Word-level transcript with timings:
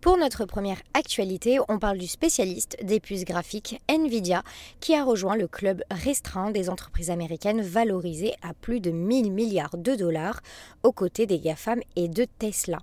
Pour 0.00 0.16
notre 0.16 0.46
première 0.46 0.80
actualité, 0.94 1.58
on 1.68 1.78
parle 1.78 1.98
du 1.98 2.06
spécialiste 2.06 2.78
des 2.82 3.00
puces 3.00 3.26
graphiques 3.26 3.82
Nvidia 3.86 4.42
qui 4.80 4.94
a 4.94 5.04
rejoint 5.04 5.36
le 5.36 5.46
club 5.46 5.82
restreint 5.90 6.50
des 6.50 6.70
entreprises 6.70 7.10
américaines 7.10 7.60
valorisées 7.60 8.32
à 8.40 8.54
plus 8.54 8.80
de 8.80 8.92
1000 8.92 9.30
milliards 9.30 9.76
de 9.76 9.94
dollars 9.94 10.40
aux 10.84 10.92
côtés 10.92 11.26
des 11.26 11.38
GAFAM 11.38 11.80
et 11.96 12.08
de 12.08 12.24
Tesla. 12.38 12.78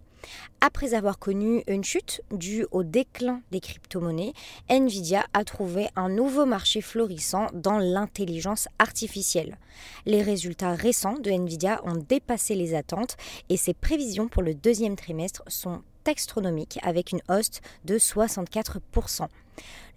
Après 0.62 0.94
avoir 0.94 1.18
connu 1.18 1.64
une 1.68 1.84
chute 1.84 2.22
due 2.32 2.68
au 2.70 2.84
déclin 2.84 3.42
des 3.50 3.62
crypto-monnaies, 3.62 4.34
Nvidia 4.70 5.26
a 5.34 5.44
trouvé 5.44 5.88
un 5.96 6.10
nouveau 6.10 6.46
marché 6.46 6.82
florissant 6.82 7.48
dans 7.52 7.80
l'intelligence 7.80 8.68
artificielle. 8.78 9.58
Les 10.06 10.22
résultats 10.22 10.76
récents 10.76 11.18
de 11.18 11.32
Nvidia 11.32 11.82
ont 11.84 11.96
dépassé 11.96 12.54
les 12.54 12.76
attentes 12.76 13.18
et 13.50 13.58
ses 13.58 13.74
prévisions 13.74 14.28
pour 14.28 14.44
le 14.44 14.54
deuxième 14.54 14.96
trimestre 14.96 15.42
sont 15.48 15.82
astronomique 16.08 16.80
avec 16.84 17.12
une 17.12 17.22
hausse 17.30 17.62
de 17.86 17.98
64%. 17.98 19.28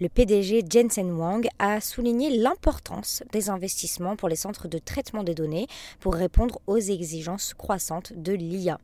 Le 0.00 0.08
PDG 0.08 0.64
Jensen 0.68 1.12
Wang 1.12 1.46
a 1.58 1.80
souligné 1.80 2.30
l'importance 2.38 3.22
des 3.32 3.50
investissements 3.50 4.16
pour 4.16 4.28
les 4.28 4.36
centres 4.36 4.68
de 4.68 4.78
traitement 4.78 5.22
des 5.22 5.34
données 5.34 5.66
pour 6.00 6.14
répondre 6.14 6.60
aux 6.66 6.78
exigences 6.78 7.54
croissantes 7.54 8.12
de 8.14 8.32
l'IA. 8.32 8.78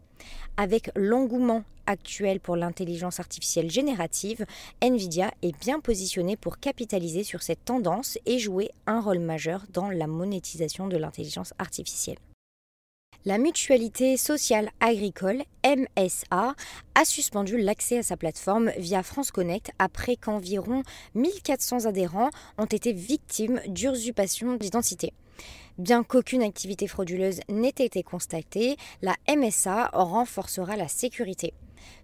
Avec 0.57 0.91
l'engouement 0.95 1.65
actuel 1.87 2.41
pour 2.41 2.57
l'intelligence 2.57 3.21
artificielle 3.21 3.71
générative, 3.71 4.45
Nvidia 4.83 5.31
est 5.43 5.59
bien 5.61 5.81
positionné 5.81 6.37
pour 6.37 6.59
capitaliser 6.59 7.23
sur 7.23 7.43
cette 7.43 7.65
tendance 7.65 8.19
et 8.27 8.39
jouer 8.39 8.71
un 8.87 9.01
rôle 9.01 9.21
majeur 9.21 9.65
dans 9.73 9.91
la 9.91 10.07
monétisation 10.07 10.89
de 10.89 10.97
l'intelligence 10.97 11.55
artificielle. 11.59 12.19
La 13.27 13.39
mutualité 13.39 14.17
sociale 14.17 14.71
agricole, 14.79 15.43
MSA, 15.67 16.55
a 16.95 17.05
suspendu 17.05 17.59
l'accès 17.59 17.99
à 17.99 18.05
sa 18.05 18.17
plateforme 18.17 18.71
via 18.79 19.03
France 19.03 19.33
Connect 19.33 19.73
après 19.81 20.15
qu'environ 20.15 20.85
1400 21.17 21.87
adhérents 21.87 22.31
ont 22.57 22.67
été 22.67 22.93
victimes 22.93 23.61
d'usurpation 23.67 24.55
d'identité. 24.55 25.13
Bien 25.77 26.05
qu'aucune 26.05 26.45
activité 26.45 26.87
frauduleuse 26.87 27.41
n'ait 27.49 27.71
été 27.71 28.05
constatée, 28.05 28.77
la 29.03 29.17
MSA 29.29 29.91
renforcera 29.93 30.77
la 30.77 30.87
sécurité. 30.87 31.53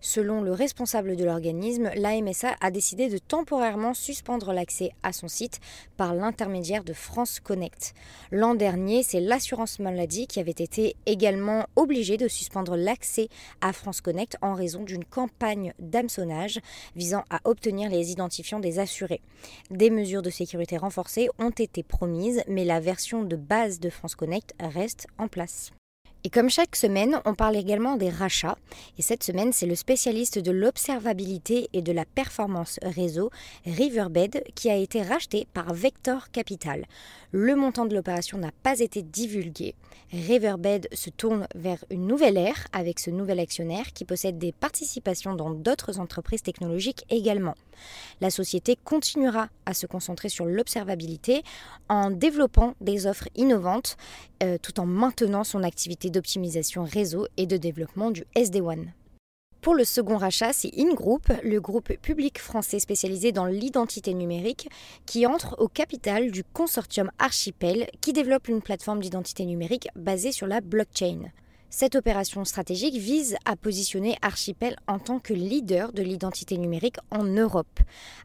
Selon 0.01 0.43
le 0.43 0.53
responsable 0.53 1.17
de 1.17 1.25
l'organisme, 1.25 1.91
l'AMSA 1.95 2.57
a 2.61 2.71
décidé 2.71 3.09
de 3.09 3.19
temporairement 3.19 3.95
suspendre 3.95 4.53
l'accès 4.53 4.91
à 5.03 5.13
son 5.13 5.29
site 5.29 5.61
par 5.97 6.15
l'intermédiaire 6.15 6.85
de 6.85 6.93
France 6.93 7.41
Connect. 7.41 7.95
L'an 8.31 8.55
dernier, 8.55 9.03
c'est 9.03 9.21
l'assurance 9.21 9.79
maladie 9.79 10.27
qui 10.27 10.41
avait 10.41 10.51
été 10.51 10.97
également 11.07 11.67
obligée 11.77 12.17
de 12.17 12.29
suspendre 12.29 12.77
l'accès 12.77 13.29
à 13.61 13.73
France 13.73 14.01
Connect 14.01 14.37
en 14.43 14.55
raison 14.55 14.83
d'une 14.83 15.05
campagne 15.05 15.73
d'hameçonnage 15.79 16.61
visant 16.97 17.25
à 17.31 17.41
obtenir 17.45 17.91
les 17.91 18.11
identifiants 18.11 18.61
des 18.61 18.79
assurés. 18.79 19.21
Des 19.71 19.91
mesures 19.91 20.23
de 20.23 20.31
sécurité 20.31 20.77
renforcées 20.77 21.29
ont 21.39 21.51
été 21.51 21.83
promises, 21.83 22.43
mais 22.49 22.65
la 22.65 22.81
version 22.81 23.23
de 23.23 23.37
base 23.37 23.81
de 23.81 23.91
France 23.91 24.15
Connect 24.15 24.55
reste 24.61 25.07
en 25.19 25.29
place. 25.29 25.73
Et 26.25 26.31
comme 26.31 26.51
chaque 26.51 26.77
semaine, 26.77 27.21
on 27.25 27.35
parle 27.35 27.57
également 27.57 27.97
des 27.97 28.09
rachats. 28.09 28.57
Et 28.97 29.03
cette 29.03 29.25
semaine, 29.25 29.53
c'est 29.53 29.67
le 29.67 29.75
spécialiste 29.75 30.39
de 30.39 30.53
l'observabilité 30.53 31.69
et 31.73 31.83
de 31.83 31.91
la 31.91 32.05
performance 32.05 32.79
réseau, 32.83 33.31
Riverbed, 33.67 34.45
qui 34.55 34.71
a 34.71 34.77
été 34.77 35.03
racheté 35.03 35.49
par 35.53 35.75
Vector 35.75 36.31
Capital. 36.31 36.87
Le 37.33 37.57
montant 37.57 37.87
de 37.87 37.95
l'opération 37.95 38.39
n'a 38.39 38.53
pas 38.63 38.79
été 38.79 39.03
divulgué. 39.03 39.75
Riverbed 40.13 40.89
se 40.93 41.09
tourne 41.09 41.49
vers 41.55 41.83
une 41.91 42.07
nouvelle 42.07 42.37
ère 42.37 42.69
avec 42.73 43.01
ce 43.01 43.11
nouvel 43.11 43.41
actionnaire 43.41 43.93
qui 43.95 44.05
possède 44.05 44.39
des 44.39 44.53
participations 44.53 45.35
dans 45.35 45.51
d'autres 45.51 45.99
entreprises 45.99 46.43
technologiques 46.43 47.05
également. 47.09 47.55
La 48.21 48.29
société 48.29 48.77
continuera 48.85 49.49
à 49.65 49.73
se 49.73 49.87
concentrer 49.87 50.29
sur 50.29 50.45
l'observabilité 50.45 51.43
en 51.89 52.11
développant 52.11 52.75
des 52.83 53.07
offres 53.07 53.29
innovantes 53.35 53.97
euh, 54.43 54.59
tout 54.61 54.81
en 54.81 54.87
maintenant 54.87 55.45
son 55.45 55.63
activité 55.63 56.11
d'optimisation 56.13 56.85
réseau 56.85 57.27
et 57.37 57.47
de 57.47 57.57
développement 57.57 58.13
du 58.13 58.25
SD1. 58.37 58.87
Pour 59.63 59.75
le 59.77 59.85
second 59.85 60.17
rachat, 60.17 60.53
c'est 60.53 60.77
InGroup, 60.77 61.29
le 61.45 61.61
groupe 61.61 61.93
public 62.03 62.41
français 62.41 62.81
spécialisé 62.81 63.31
dans 63.31 63.47
l'identité 63.47 64.13
numérique, 64.13 64.69
qui 65.07 65.25
entre 65.25 65.55
au 65.61 65.69
capital 65.69 66.33
du 66.33 66.43
consortium 66.43 67.13
Archipel, 67.21 67.89
qui 68.01 68.13
développe 68.13 68.49
une 68.49 68.61
plateforme 68.61 69.01
d'identité 69.01 69.45
numérique 69.45 69.89
basée 69.95 70.33
sur 70.33 70.49
la 70.49 70.61
blockchain. 70.61 71.31
Cette 71.75 71.95
opération 71.95 72.45
stratégique 72.45 72.97
vise 72.97 73.35
à 73.47 73.57
positionner 73.57 74.19
Archipel 74.21 74.77
en 74.87 74.99
tant 74.99 75.19
que 75.19 75.33
leader 75.33 75.95
de 75.95 76.03
l'identité 76.03 76.59
numérique 76.59 76.99
en 77.11 77.25
Europe. 77.25 77.81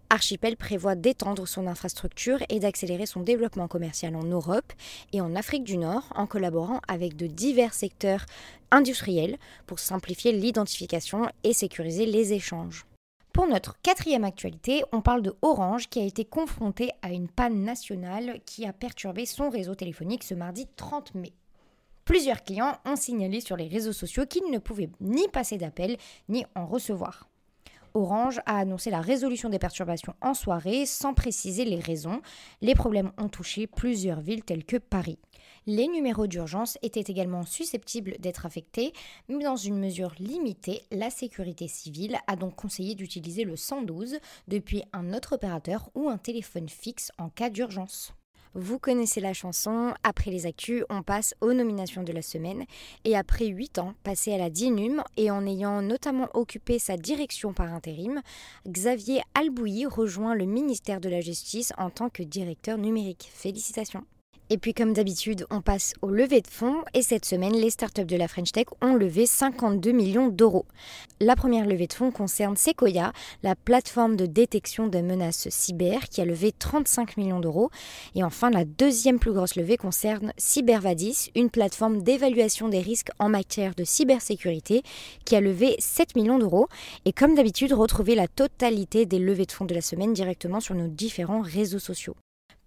Archipel 0.09 0.57
prévoit 0.57 0.95
d'étendre 0.95 1.47
son 1.47 1.65
infrastructure 1.65 2.39
et 2.49 2.59
d'accélérer 2.59 3.05
son 3.05 3.21
développement 3.21 3.69
commercial 3.69 4.17
en 4.17 4.23
Europe 4.23 4.73
et 5.13 5.21
en 5.21 5.33
Afrique 5.33 5.63
du 5.63 5.77
Nord 5.77 6.11
en 6.13 6.27
collaborant 6.27 6.81
avec 6.89 7.15
de 7.15 7.25
divers 7.25 7.73
secteurs 7.73 8.25
industriels 8.69 9.37
pour 9.65 9.79
simplifier 9.79 10.33
l'identification 10.33 11.29
et 11.45 11.53
sécuriser 11.53 12.05
les 12.05 12.33
échanges. 12.33 12.85
Pour 13.31 13.47
notre 13.47 13.79
quatrième 13.81 14.25
actualité, 14.25 14.83
on 14.91 14.99
parle 14.99 15.21
de 15.21 15.33
Orange 15.41 15.87
qui 15.87 16.01
a 16.01 16.05
été 16.05 16.25
confronté 16.25 16.91
à 17.01 17.13
une 17.13 17.29
panne 17.29 17.63
nationale 17.63 18.41
qui 18.45 18.65
a 18.65 18.73
perturbé 18.73 19.25
son 19.25 19.49
réseau 19.49 19.73
téléphonique 19.73 20.25
ce 20.25 20.33
mardi 20.33 20.67
30 20.75 21.15
mai. 21.15 21.31
Plusieurs 22.07 22.45
clients 22.45 22.77
ont 22.85 22.95
signalé 22.95 23.41
sur 23.41 23.57
les 23.57 23.67
réseaux 23.67 23.91
sociaux 23.91 24.25
qu'ils 24.25 24.49
ne 24.49 24.59
pouvaient 24.59 24.89
ni 25.01 25.27
passer 25.27 25.57
d'appels 25.57 25.97
ni 26.29 26.45
en 26.55 26.65
recevoir. 26.65 27.27
Orange 27.93 28.39
a 28.45 28.59
annoncé 28.59 28.89
la 28.89 29.01
résolution 29.01 29.49
des 29.49 29.59
perturbations 29.59 30.15
en 30.21 30.33
soirée 30.33 30.85
sans 30.85 31.13
préciser 31.13 31.65
les 31.65 31.81
raisons. 31.81 32.21
Les 32.61 32.75
problèmes 32.75 33.11
ont 33.17 33.27
touché 33.27 33.67
plusieurs 33.67 34.21
villes 34.21 34.45
telles 34.45 34.63
que 34.63 34.77
Paris. 34.77 35.19
Les 35.65 35.89
numéros 35.89 36.27
d'urgence 36.27 36.77
étaient 36.81 37.11
également 37.11 37.43
susceptibles 37.43 38.15
d'être 38.19 38.45
affectés, 38.45 38.93
mais 39.27 39.43
dans 39.43 39.57
une 39.57 39.77
mesure 39.77 40.13
limitée, 40.17 40.83
la 40.91 41.09
sécurité 41.09 41.67
civile 41.67 42.19
a 42.27 42.37
donc 42.37 42.55
conseillé 42.55 42.95
d'utiliser 42.95 43.43
le 43.43 43.57
112 43.57 44.19
depuis 44.47 44.85
un 44.93 45.13
autre 45.13 45.33
opérateur 45.33 45.89
ou 45.93 46.07
un 46.07 46.17
téléphone 46.17 46.69
fixe 46.69 47.11
en 47.17 47.27
cas 47.27 47.49
d'urgence. 47.49 48.13
Vous 48.59 48.79
connaissez 48.79 49.21
la 49.21 49.33
chanson, 49.33 49.93
après 50.01 50.31
les 50.31 50.47
actus, 50.47 50.83
on 50.89 51.03
passe 51.03 51.35
aux 51.41 51.53
nominations 51.53 52.01
de 52.01 52.11
la 52.11 52.23
semaine. 52.23 52.65
Et 53.03 53.15
après 53.15 53.45
8 53.45 53.77
ans 53.77 53.93
passés 54.03 54.33
à 54.33 54.39
la 54.39 54.49
DINUM 54.49 55.03
et 55.15 55.29
en 55.29 55.45
ayant 55.45 55.83
notamment 55.83 56.27
occupé 56.33 56.79
sa 56.79 56.97
direction 56.97 57.53
par 57.53 57.71
intérim, 57.71 58.19
Xavier 58.67 59.21
Albouy 59.35 59.85
rejoint 59.85 60.33
le 60.33 60.45
ministère 60.45 60.99
de 60.99 61.07
la 61.07 61.21
Justice 61.21 61.71
en 61.77 61.91
tant 61.91 62.09
que 62.09 62.23
directeur 62.23 62.79
numérique. 62.79 63.29
Félicitations. 63.31 64.05
Et 64.49 64.57
puis 64.57 64.73
comme 64.73 64.93
d'habitude, 64.93 65.45
on 65.49 65.59
passe 65.59 65.93
au 66.01 66.09
lever 66.09 66.39
de 66.39 66.47
fonds 66.47 66.81
et 66.93 67.01
cette 67.01 67.25
semaine, 67.25 67.53
les 67.53 67.69
startups 67.69 68.05
de 68.05 68.15
la 68.15 68.29
French 68.29 68.53
Tech 68.53 68.67
ont 68.81 68.93
levé 68.93 69.25
52 69.25 69.91
millions 69.91 70.29
d'euros. 70.29 70.65
La 71.19 71.35
première 71.35 71.65
levée 71.65 71.87
de 71.87 71.93
fonds 71.93 72.11
concerne 72.11 72.55
Sequoia, 72.55 73.11
la 73.43 73.55
plateforme 73.55 74.15
de 74.15 74.25
détection 74.25 74.87
des 74.87 75.01
menaces 75.01 75.49
cyber 75.49 76.07
qui 76.07 76.21
a 76.21 76.25
levé 76.25 76.53
35 76.57 77.17
millions 77.17 77.41
d'euros. 77.41 77.71
Et 78.15 78.23
enfin, 78.23 78.49
la 78.49 78.63
deuxième 78.63 79.19
plus 79.19 79.33
grosse 79.33 79.57
levée 79.57 79.75
concerne 79.75 80.31
Cybervadis, 80.37 81.29
une 81.35 81.49
plateforme 81.49 82.01
d'évaluation 82.01 82.69
des 82.69 82.79
risques 82.79 83.11
en 83.19 83.27
matière 83.27 83.75
de 83.75 83.83
cybersécurité 83.83 84.81
qui 85.25 85.35
a 85.35 85.41
levé 85.41 85.75
7 85.79 86.15
millions 86.15 86.39
d'euros. 86.39 86.69
Et 87.03 87.11
comme 87.11 87.35
d'habitude, 87.35 87.73
retrouvez 87.73 88.15
la 88.15 88.29
totalité 88.29 89.05
des 89.05 89.19
levées 89.19 89.45
de 89.45 89.51
fonds 89.51 89.65
de 89.65 89.75
la 89.75 89.81
semaine 89.81 90.13
directement 90.13 90.61
sur 90.61 90.75
nos 90.75 90.87
différents 90.87 91.41
réseaux 91.41 91.79
sociaux. 91.79 92.15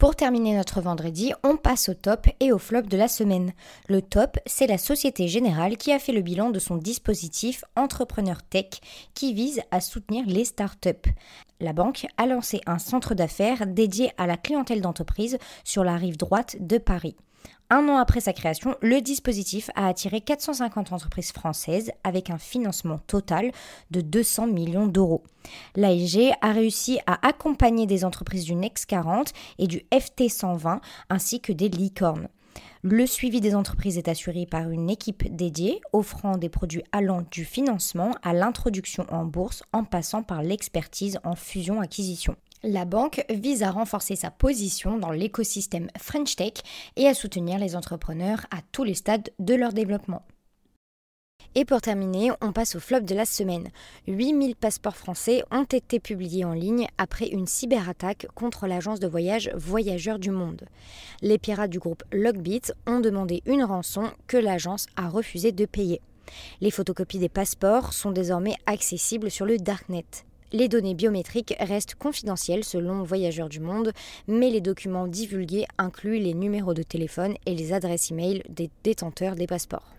Pour 0.00 0.16
terminer 0.16 0.56
notre 0.56 0.80
vendredi, 0.80 1.34
on 1.44 1.58
passe 1.58 1.90
au 1.90 1.94
top 1.94 2.26
et 2.40 2.52
au 2.52 2.58
flop 2.58 2.80
de 2.80 2.96
la 2.96 3.06
semaine. 3.06 3.52
Le 3.86 4.00
top, 4.00 4.38
c'est 4.46 4.66
la 4.66 4.78
Société 4.78 5.28
Générale 5.28 5.76
qui 5.76 5.92
a 5.92 5.98
fait 5.98 6.14
le 6.14 6.22
bilan 6.22 6.48
de 6.48 6.58
son 6.58 6.78
dispositif 6.78 7.66
Entrepreneur 7.76 8.42
Tech 8.42 8.80
qui 9.12 9.34
vise 9.34 9.60
à 9.70 9.82
soutenir 9.82 10.24
les 10.26 10.46
startups. 10.46 11.10
La 11.60 11.74
banque 11.74 12.06
a 12.16 12.24
lancé 12.24 12.62
un 12.64 12.78
centre 12.78 13.14
d'affaires 13.14 13.66
dédié 13.66 14.10
à 14.16 14.26
la 14.26 14.38
clientèle 14.38 14.80
d'entreprise 14.80 15.36
sur 15.64 15.84
la 15.84 15.96
rive 15.96 16.16
droite 16.16 16.56
de 16.60 16.78
Paris. 16.78 17.14
Un 17.72 17.88
an 17.88 17.98
après 17.98 18.20
sa 18.20 18.32
création, 18.32 18.74
le 18.82 19.00
dispositif 19.00 19.70
a 19.76 19.86
attiré 19.86 20.20
450 20.20 20.92
entreprises 20.92 21.30
françaises 21.30 21.92
avec 22.02 22.28
un 22.28 22.38
financement 22.38 22.98
total 22.98 23.52
de 23.92 24.00
200 24.00 24.48
millions 24.48 24.88
d'euros. 24.88 25.22
L'AEG 25.76 26.32
a 26.40 26.50
réussi 26.50 26.98
à 27.06 27.24
accompagner 27.26 27.86
des 27.86 28.04
entreprises 28.04 28.44
du 28.44 28.56
NEX 28.56 28.86
40 28.86 29.32
et 29.60 29.68
du 29.68 29.84
FT 29.96 30.28
120 30.28 30.80
ainsi 31.10 31.40
que 31.40 31.52
des 31.52 31.68
licornes. 31.68 32.28
Le 32.82 33.06
suivi 33.06 33.40
des 33.40 33.54
entreprises 33.54 33.98
est 33.98 34.08
assuré 34.08 34.46
par 34.46 34.70
une 34.70 34.90
équipe 34.90 35.32
dédiée 35.32 35.80
offrant 35.92 36.38
des 36.38 36.48
produits 36.48 36.82
allant 36.92 37.22
du 37.30 37.44
financement 37.44 38.16
à 38.22 38.32
l'introduction 38.32 39.06
en 39.10 39.26
bourse 39.26 39.62
en 39.72 39.84
passant 39.84 40.22
par 40.22 40.42
l'expertise 40.42 41.20
en 41.22 41.36
fusion-acquisition. 41.36 42.36
La 42.62 42.84
banque 42.84 43.24
vise 43.30 43.62
à 43.62 43.70
renforcer 43.70 44.16
sa 44.16 44.30
position 44.30 44.98
dans 44.98 45.12
l'écosystème 45.12 45.88
French 45.98 46.36
Tech 46.36 46.52
et 46.96 47.06
à 47.06 47.14
soutenir 47.14 47.58
les 47.58 47.74
entrepreneurs 47.74 48.44
à 48.50 48.58
tous 48.70 48.84
les 48.84 48.92
stades 48.92 49.30
de 49.38 49.54
leur 49.54 49.72
développement. 49.72 50.22
Et 51.54 51.64
pour 51.64 51.80
terminer, 51.80 52.30
on 52.42 52.52
passe 52.52 52.76
au 52.76 52.80
flop 52.80 53.00
de 53.00 53.14
la 53.14 53.24
semaine. 53.24 53.70
8000 54.06 54.56
passeports 54.56 54.96
français 54.96 55.42
ont 55.50 55.64
été 55.64 56.00
publiés 56.00 56.44
en 56.44 56.52
ligne 56.52 56.86
après 56.98 57.28
une 57.28 57.46
cyberattaque 57.46 58.26
contre 58.34 58.66
l'agence 58.66 59.00
de 59.00 59.08
voyage 59.08 59.50
Voyageurs 59.54 60.18
du 60.18 60.30
Monde. 60.30 60.66
Les 61.22 61.38
pirates 61.38 61.70
du 61.70 61.78
groupe 61.78 62.04
Logbit 62.12 62.72
ont 62.86 63.00
demandé 63.00 63.42
une 63.46 63.64
rançon 63.64 64.10
que 64.26 64.36
l'agence 64.36 64.86
a 64.96 65.08
refusé 65.08 65.50
de 65.50 65.64
payer. 65.64 66.02
Les 66.60 66.70
photocopies 66.70 67.18
des 67.18 67.30
passeports 67.30 67.94
sont 67.94 68.12
désormais 68.12 68.54
accessibles 68.66 69.30
sur 69.30 69.46
le 69.46 69.56
Darknet. 69.56 70.04
Les 70.52 70.68
données 70.68 70.94
biométriques 70.94 71.54
restent 71.60 71.94
confidentielles 71.94 72.64
selon 72.64 73.04
Voyageurs 73.04 73.48
du 73.48 73.60
Monde, 73.60 73.92
mais 74.26 74.50
les 74.50 74.60
documents 74.60 75.06
divulgués 75.06 75.66
incluent 75.78 76.18
les 76.18 76.34
numéros 76.34 76.74
de 76.74 76.82
téléphone 76.82 77.34
et 77.46 77.54
les 77.54 77.72
adresses 77.72 78.10
e-mail 78.10 78.42
des 78.48 78.68
détenteurs 78.82 79.36
des 79.36 79.46
passeports. 79.46 79.94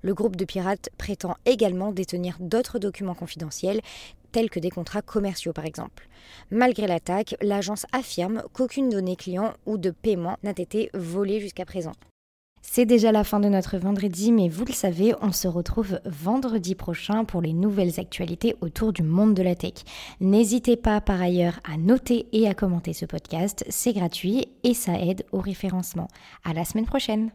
Le 0.00 0.14
groupe 0.14 0.36
de 0.36 0.46
pirates 0.46 0.88
prétend 0.96 1.36
également 1.44 1.92
détenir 1.92 2.38
d'autres 2.40 2.78
documents 2.78 3.14
confidentiels, 3.14 3.82
tels 4.32 4.48
que 4.48 4.58
des 4.58 4.70
contrats 4.70 5.02
commerciaux 5.02 5.52
par 5.52 5.66
exemple. 5.66 6.08
Malgré 6.50 6.86
l'attaque, 6.86 7.36
l'agence 7.42 7.84
affirme 7.92 8.42
qu'aucune 8.54 8.88
donnée 8.88 9.16
client 9.16 9.52
ou 9.66 9.76
de 9.76 9.90
paiement 9.90 10.38
n'a 10.42 10.52
été 10.56 10.88
volée 10.94 11.40
jusqu'à 11.40 11.66
présent. 11.66 11.92
C'est 12.62 12.86
déjà 12.86 13.10
la 13.10 13.24
fin 13.24 13.40
de 13.40 13.48
notre 13.48 13.78
vendredi, 13.78 14.32
mais 14.32 14.48
vous 14.48 14.64
le 14.64 14.72
savez, 14.72 15.14
on 15.22 15.32
se 15.32 15.48
retrouve 15.48 16.00
vendredi 16.04 16.74
prochain 16.74 17.24
pour 17.24 17.40
les 17.40 17.52
nouvelles 17.52 17.98
actualités 17.98 18.54
autour 18.60 18.92
du 18.92 19.02
monde 19.02 19.34
de 19.34 19.42
la 19.42 19.54
tech. 19.54 19.74
N'hésitez 20.20 20.76
pas 20.76 21.00
par 21.00 21.20
ailleurs 21.20 21.60
à 21.64 21.76
noter 21.76 22.26
et 22.32 22.48
à 22.48 22.54
commenter 22.54 22.92
ce 22.92 23.06
podcast, 23.06 23.64
c'est 23.68 23.92
gratuit 23.92 24.46
et 24.62 24.74
ça 24.74 25.00
aide 25.00 25.24
au 25.32 25.40
référencement. 25.40 26.08
À 26.44 26.52
la 26.52 26.64
semaine 26.64 26.86
prochaine. 26.86 27.30